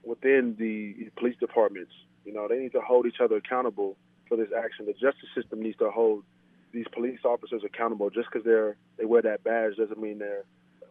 [0.08, 1.92] within the police departments.
[2.26, 3.96] You know, they need to hold each other accountable
[4.28, 4.86] for this action.
[4.86, 6.24] The justice system needs to hold
[6.74, 8.10] these police officers accountable.
[8.10, 10.44] Just because they're they wear that badge doesn't mean they're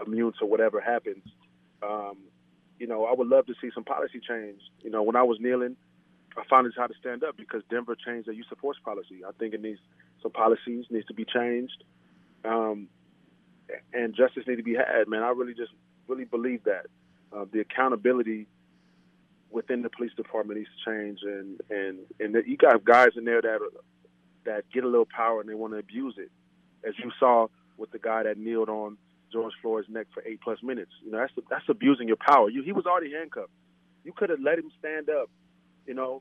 [0.04, 1.24] immune to whatever happens.
[1.82, 2.16] Um,
[2.78, 4.60] you know, I would love to see some policy change.
[4.82, 5.76] You know, when I was kneeling,
[6.36, 9.24] I found how to stand up because Denver changed their use of force policy.
[9.26, 9.80] I think it needs
[10.22, 11.84] some policies needs to be changed,
[12.44, 12.88] um,
[13.92, 15.08] and justice needs to be had.
[15.08, 15.72] Man, I really just
[16.08, 16.86] really believe that
[17.32, 18.46] uh, the accountability
[19.56, 23.24] within the police department needs to change, and and and that you got guys in
[23.24, 23.58] there that
[24.44, 26.30] that get a little power and they want to abuse it,
[26.86, 27.46] as you saw
[27.78, 28.98] with the guy that kneeled on
[29.32, 30.92] George Floyd's neck for eight plus minutes.
[31.02, 32.50] You know, that's that's abusing your power.
[32.50, 33.50] You, he was already handcuffed.
[34.04, 35.30] You could have let him stand up.
[35.86, 36.20] You know,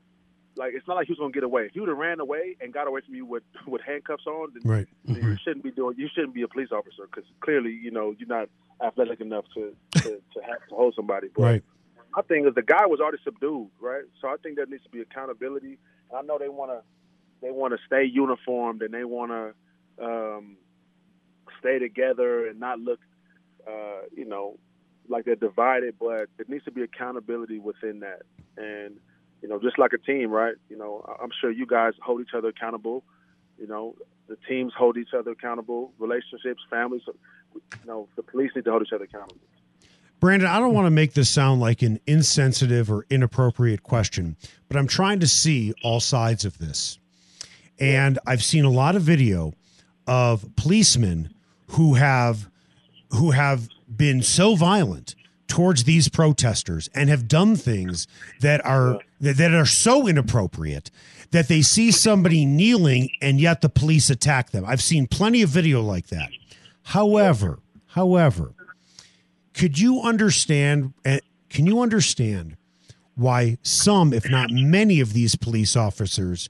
[0.56, 1.66] like it's not like he was gonna get away.
[1.66, 4.54] If he would have ran away and got away from you with with handcuffs on,
[4.54, 4.88] then, right.
[5.04, 5.34] then you mm-hmm.
[5.44, 5.94] shouldn't be doing.
[5.98, 8.48] You shouldn't be a police officer because clearly, you know, you're not
[8.82, 11.28] athletic enough to to, to, have, to hold somebody.
[11.36, 11.62] But right.
[12.16, 14.04] I think is the guy was already subdued, right?
[14.20, 15.78] So I think there needs to be accountability.
[16.16, 16.80] I know they want to
[17.42, 20.56] they want to stay uniformed and they want to um,
[21.60, 23.00] stay together and not look,
[23.68, 24.58] uh, you know,
[25.08, 25.96] like they're divided.
[26.00, 28.22] But there needs to be accountability within that,
[28.56, 28.96] and
[29.42, 30.54] you know, just like a team, right?
[30.70, 33.04] You know, I'm sure you guys hold each other accountable.
[33.58, 33.94] You know,
[34.28, 37.02] the teams hold each other accountable, relationships, families.
[37.54, 39.36] You know, the police need to hold each other accountable.
[40.26, 44.34] Brandon, I don't want to make this sound like an insensitive or inappropriate question,
[44.66, 46.98] but I'm trying to see all sides of this.
[47.78, 49.54] And I've seen a lot of video
[50.04, 51.32] of policemen
[51.68, 52.50] who have
[53.12, 55.14] who have been so violent
[55.46, 58.08] towards these protesters and have done things
[58.40, 60.90] that are that, that are so inappropriate
[61.30, 64.64] that they see somebody kneeling and yet the police attack them.
[64.66, 66.30] I've seen plenty of video like that.
[66.82, 68.55] However, however,
[69.56, 72.56] could you understand eh, can you understand
[73.14, 76.48] why some if not many of these police officers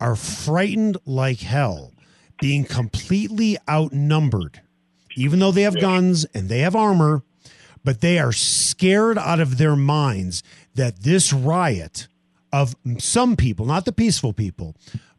[0.00, 1.92] are frightened like hell
[2.40, 4.62] being completely outnumbered
[5.16, 7.22] even though they have guns and they have armor
[7.84, 10.42] but they are scared out of their minds
[10.74, 12.08] that this riot
[12.52, 14.74] of some people not the peaceful people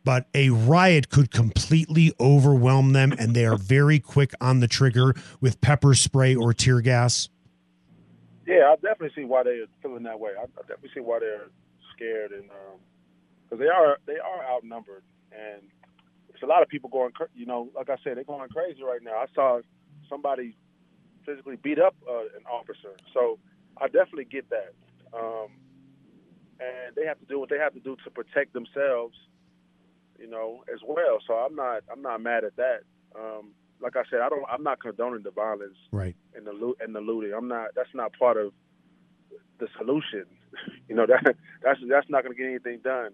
[0.07, 5.13] but a riot could completely overwhelm them and they are very quick on the trigger
[5.41, 7.27] with pepper spray or tear gas
[8.45, 10.31] Yeah, I definitely see why they're feeling that way.
[10.39, 11.49] I, definitely see why they're
[11.93, 12.49] scared, and
[13.43, 15.61] because they are they are outnumbered, and
[16.29, 17.11] it's a lot of people going.
[17.35, 19.15] You know, like I said, they're going crazy right now.
[19.17, 19.59] I saw
[20.09, 20.55] somebody
[21.25, 23.39] physically beat up uh, an officer, so
[23.75, 24.71] I definitely get that.
[25.13, 25.49] Um,
[26.61, 29.17] and they have to do what they have to do to protect themselves,
[30.19, 31.19] you know, as well.
[31.25, 32.79] So I'm not I'm not mad at that.
[33.15, 33.51] Um,
[33.81, 36.95] like I said, I don't I'm not condoning the violence right and the loot and
[36.95, 37.33] the looting.
[37.33, 37.69] I'm not.
[37.75, 38.53] That's not part of
[39.59, 40.25] the solution.
[40.89, 43.11] You know that that's that's not going to get anything done.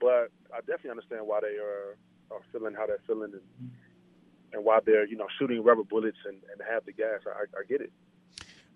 [0.00, 1.96] But I definitely understand why they are
[2.30, 3.70] are feeling how they're feeling and
[4.52, 7.20] and why they're you know shooting rubber bullets and, and have the gas.
[7.26, 7.92] I, I get it.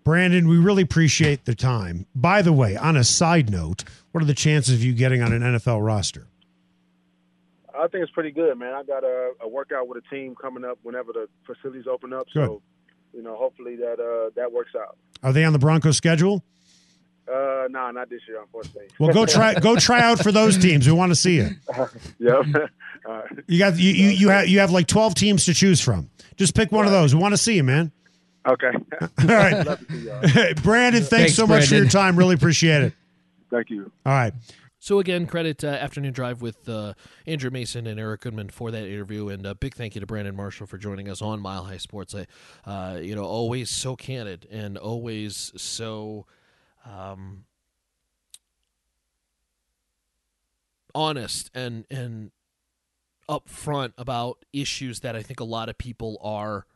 [0.05, 2.07] Brandon, we really appreciate the time.
[2.15, 5.33] By the way, on a side note, what are the chances of you getting on
[5.33, 6.27] an NFL roster?
[7.79, 8.75] I think it's pretty good, man.
[8.75, 12.27] I got a, a workout with a team coming up whenever the facilities open up.
[12.33, 12.47] Good.
[12.47, 12.63] So
[13.13, 14.97] you know, hopefully that uh, that works out.
[15.23, 16.43] Are they on the Broncos schedule?
[17.33, 18.89] Uh, nah, not this year, unfortunately.
[18.99, 20.87] Well, go try go try out for those teams.
[20.87, 21.51] We want to see you.
[22.19, 22.45] yep.
[23.07, 23.31] All right.
[23.47, 26.11] You got you you, you have you have like twelve teams to choose from.
[26.37, 27.15] Just pick one of those.
[27.15, 27.93] We want to see you, man.
[28.47, 28.73] Okay.
[29.01, 30.55] All right, Love to see y'all.
[30.63, 31.03] Brandon.
[31.03, 32.17] Thanks, Thanks, so much for your time.
[32.17, 32.93] Really appreciate it.
[33.51, 33.93] Thank you.
[34.05, 34.33] All right.
[34.83, 38.85] So again, credit uh, Afternoon Drive with uh, Andrew Mason and Eric Goodman for that
[38.85, 41.77] interview, and a big thank you to Brandon Marshall for joining us on Mile High
[41.77, 42.17] Sports.
[42.17, 42.27] I,
[42.69, 46.27] uh, you know, always so candid and always so
[46.85, 47.45] um,
[50.97, 52.33] honest and and
[53.29, 56.67] upfront about issues that I think a lot of people are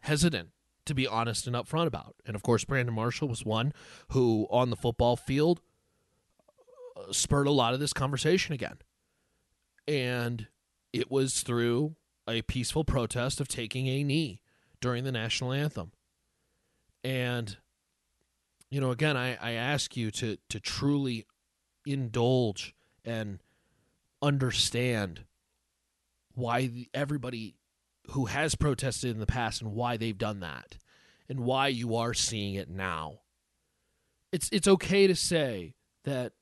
[0.00, 0.48] hesitant
[0.86, 2.16] to be honest and upfront about.
[2.26, 3.72] And of course, Brandon Marshall was one
[4.08, 5.60] who, on the football field,
[7.12, 8.78] spurred a lot of this conversation again.
[9.86, 10.48] And
[10.92, 11.96] it was through
[12.28, 14.40] a peaceful protest of taking a knee
[14.80, 15.92] during the national anthem.
[17.02, 17.56] And,
[18.70, 21.26] you know, again, I, I ask you to, to truly
[21.86, 23.40] indulge and
[24.22, 25.24] understand
[26.34, 27.56] why the, everybody
[28.10, 30.78] who has protested in the past and why they've done that
[31.28, 33.20] and why you are seeing it now.
[34.32, 36.32] It's it's okay to say that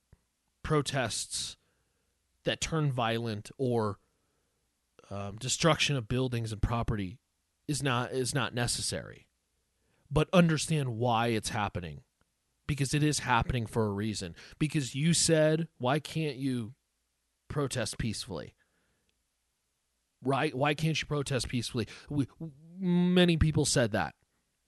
[0.62, 1.56] protests
[2.44, 3.98] that turn violent or
[5.10, 7.18] um, destruction of buildings and property
[7.68, 9.26] is not is not necessary,
[10.10, 12.00] but understand why it's happening,
[12.66, 14.34] because it is happening for a reason.
[14.58, 16.74] Because you said, why can't you
[17.48, 18.54] protest peacefully?
[20.24, 20.54] Right?
[20.54, 21.88] Why can't you protest peacefully?
[22.08, 22.26] We,
[22.78, 24.14] many people said that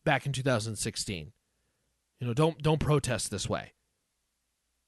[0.04, 1.32] back in 2016.
[2.20, 3.72] You know, don't don't protest this way.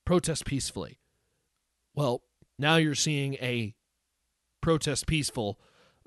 [0.06, 1.00] Protest peacefully.
[1.94, 2.22] Well,
[2.58, 3.74] now you're seeing a
[4.62, 5.58] protest peaceful,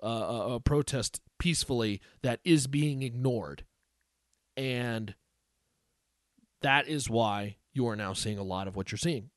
[0.02, 3.66] uh, a protest peacefully that is being ignored,
[4.58, 5.14] and
[6.62, 9.30] that is why you are now seeing a lot of what you're seeing.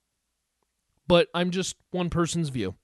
[1.07, 2.77] But I'm just one person's view,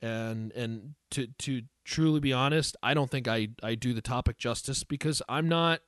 [0.00, 4.38] and and to to truly be honest, I don't think I I do the topic
[4.38, 5.80] justice because I'm not.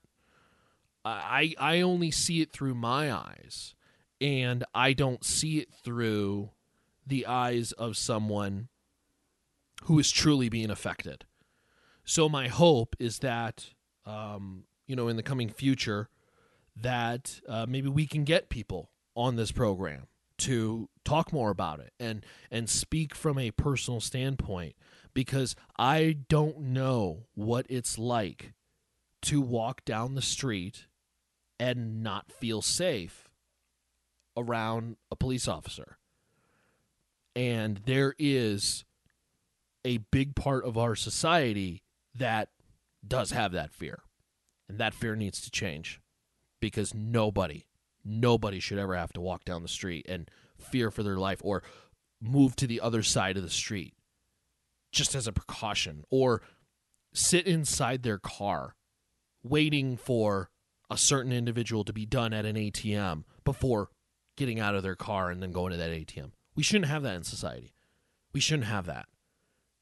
[1.05, 3.75] I I only see it through my eyes,
[4.21, 6.51] and I don't see it through
[7.07, 8.69] the eyes of someone
[9.85, 11.25] who is truly being affected.
[12.05, 13.71] So my hope is that
[14.05, 16.09] um, you know in the coming future
[16.77, 20.07] that uh, maybe we can get people on this program
[20.39, 24.77] to talk more about it and and speak from a personal standpoint
[25.13, 28.53] because I don't know what it's like
[29.23, 30.87] to walk down the street
[31.59, 33.28] and not feel safe
[34.39, 35.99] around a police officer.
[37.35, 38.85] And there is
[39.85, 41.83] a big part of our society
[42.15, 42.49] that
[43.07, 44.01] does have that fear.
[44.69, 46.01] And that fear needs to change
[46.61, 47.67] because nobody,
[48.05, 51.63] nobody should ever have to walk down the street and fear for their life or
[52.21, 53.95] move to the other side of the street
[54.91, 56.43] just as a precaution or
[57.13, 58.75] sit inside their car
[59.43, 60.51] waiting for
[60.91, 63.91] a certain individual to be done at an ATM before
[64.39, 66.31] getting out of their car and then going to that ATM.
[66.55, 67.75] We shouldn't have that in society.
[68.33, 69.07] We shouldn't have that.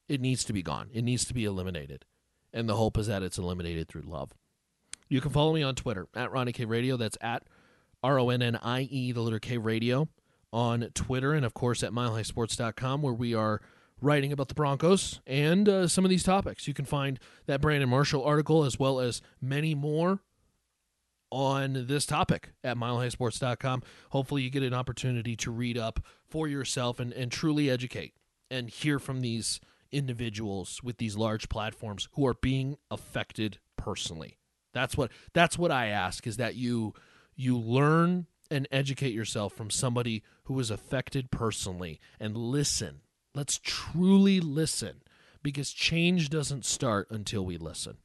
[0.09, 0.89] It needs to be gone.
[0.93, 2.05] It needs to be eliminated.
[2.53, 4.33] And the hope is that it's eliminated through love.
[5.09, 6.97] You can follow me on Twitter at Ronnie K Radio.
[6.97, 7.43] That's at
[8.03, 10.09] R O N N I E, the letter K Radio,
[10.51, 11.33] on Twitter.
[11.33, 13.61] And of course at milehighsports.com, where we are
[14.01, 16.67] writing about the Broncos and uh, some of these topics.
[16.67, 20.21] You can find that Brandon Marshall article as well as many more
[21.31, 23.83] on this topic at milehighsports.com.
[24.11, 28.13] Hopefully, you get an opportunity to read up for yourself and, and truly educate
[28.49, 29.59] and hear from these
[29.91, 34.37] individuals with these large platforms who are being affected personally.
[34.73, 36.93] That's what that's what I ask is that you
[37.35, 43.01] you learn and educate yourself from somebody who was affected personally and listen.
[43.35, 45.03] Let's truly listen
[45.43, 47.97] because change doesn't start until we listen.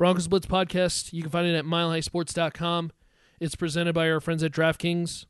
[0.00, 2.90] Broncos Blitz podcast, you can find it at milehighsports.com.
[3.38, 5.26] It's presented by our friends at DraftKings,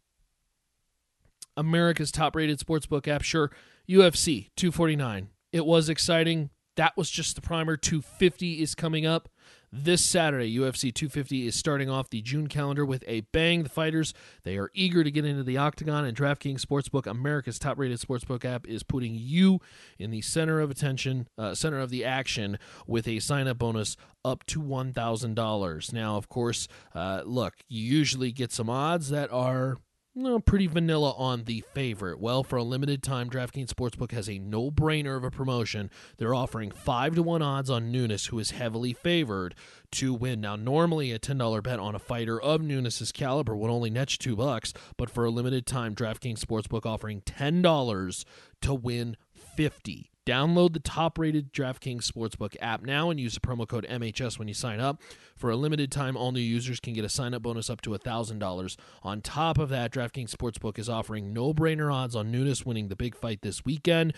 [1.56, 3.22] America's top rated sportsbook app.
[3.22, 3.50] Sure,
[3.88, 5.30] UFC 249.
[5.52, 6.50] It was exciting.
[6.76, 7.76] That was just the primer.
[7.76, 9.28] 250 is coming up.
[9.72, 13.62] This Saturday, UFC 250 is starting off the June calendar with a bang.
[13.62, 14.12] The fighters,
[14.42, 18.66] they are eager to get into the octagon, and DraftKings Sportsbook, America's top-rated sportsbook app,
[18.66, 19.60] is putting you
[19.96, 22.58] in the center of attention, uh, center of the action,
[22.88, 25.92] with a sign-up bonus up to $1,000.
[25.92, 29.76] Now, of course, uh, look, you usually get some odds that are
[30.14, 32.20] no, pretty vanilla on the favorite.
[32.20, 35.90] Well, for a limited time, DraftKings Sportsbook has a no-brainer of a promotion.
[36.18, 39.54] They're offering five to one odds on Nunes, who is heavily favored
[39.92, 40.40] to win.
[40.40, 44.12] Now, normally a ten dollar bet on a fighter of Nunes's caliber would only net
[44.12, 48.24] you two bucks, but for a limited time, DraftKings Sportsbook offering ten dollars
[48.62, 50.10] to win fifty.
[50.30, 54.46] Download the top rated DraftKings Sportsbook app now and use the promo code MHS when
[54.46, 55.02] you sign up.
[55.34, 57.90] For a limited time, all new users can get a sign up bonus up to
[57.90, 58.76] $1,000.
[59.02, 62.94] On top of that, DraftKings Sportsbook is offering no brainer odds on Nunes winning the
[62.94, 64.14] big fight this weekend.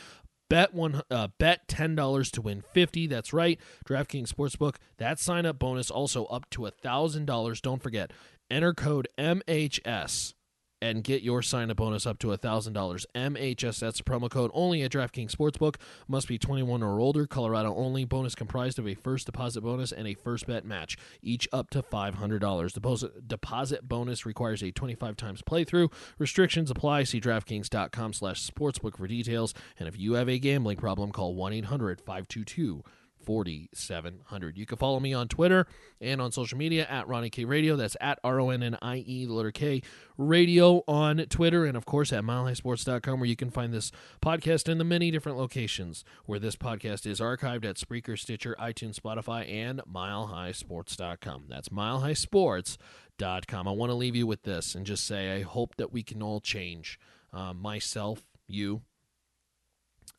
[0.51, 3.07] Bet one, uh, bet ten dollars to win fifty.
[3.07, 3.59] That's right,
[3.89, 4.75] DraftKings Sportsbook.
[4.99, 7.63] That sign up bonus also up to a thousand dollars.
[7.63, 8.13] Don't forget,
[8.51, 10.35] enter code MHS
[10.83, 13.07] and get your sign-up bonus up to $1,000.
[13.15, 15.77] MHS, that's a promo code only at DraftKings Sportsbook.
[16.09, 17.25] Must be 21 or older.
[17.25, 18.05] Colorado only.
[18.05, 21.83] Bonus comprised of a first deposit bonus and a first bet match, each up to
[21.83, 22.73] $500.
[22.73, 25.91] Deposit, deposit bonus requires a 25 times playthrough.
[26.19, 27.05] Restrictions apply.
[27.05, 29.55] See DraftKings.com slash sportsbook for details.
[29.79, 32.83] And if you have a gambling problem, call 1-800-522-
[33.25, 34.57] 4700.
[34.57, 35.67] You can follow me on Twitter
[36.01, 37.77] and on social media at Ronnie K Radio.
[37.77, 39.83] That's at R O N N I E, the letter K
[40.17, 41.65] Radio on Twitter.
[41.65, 45.39] And of course at milehighsports.com, where you can find this podcast in the many different
[45.39, 51.45] locations where this podcast is archived at Spreaker, Stitcher, iTunes, Spotify, and milehighsports.com.
[51.49, 53.69] That's milehighsports.com.
[53.69, 56.23] I want to leave you with this and just say I hope that we can
[56.23, 56.99] all change.
[57.33, 58.83] Uh, myself, you,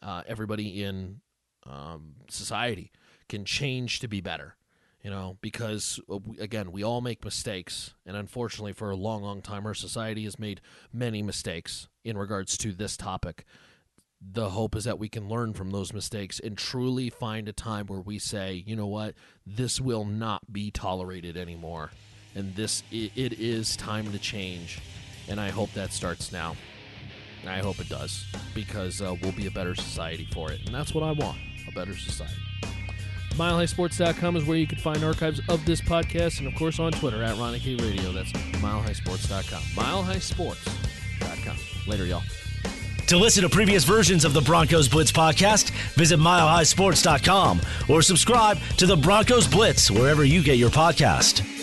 [0.02, 1.22] uh, everybody in
[1.66, 2.92] um, society
[3.30, 4.56] can change to be better
[5.04, 7.94] you know because uh, again we all make mistakes.
[8.06, 10.62] And unfortunately for a long long time our society has made
[10.92, 13.46] many mistakes in regards to this topic.
[14.26, 17.88] The hope is that we can learn from those mistakes and truly find a time
[17.88, 19.14] where we say you know what?
[19.46, 21.92] This will not be tolerated anymore.
[22.34, 24.80] And this it, it is time to change.
[25.28, 26.56] And i hope that starts now.
[27.46, 30.62] I hope it does because uh, we'll be a better society for it.
[30.66, 31.38] And that's what i want
[31.74, 32.34] better society.
[33.32, 37.24] MileHighSports.com is where you can find archives of this podcast, and of course on Twitter
[37.24, 38.12] at Ronnie Radio.
[38.12, 39.62] That's MileHighSports.com.
[39.76, 41.58] MileHighSports.com.
[41.88, 42.24] Later, y'all.
[43.08, 48.86] To listen to previous versions of the Broncos Blitz podcast, visit milehighsports.com or subscribe to
[48.86, 51.63] the Broncos Blitz wherever you get your podcast.